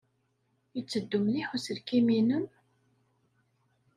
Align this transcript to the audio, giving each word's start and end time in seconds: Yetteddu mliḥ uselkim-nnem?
Yetteddu 0.75 1.19
mliḥ 1.23 1.49
uselkim-nnem? 1.55 2.45